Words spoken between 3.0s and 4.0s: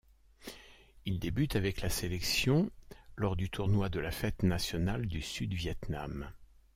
lors du tournoi de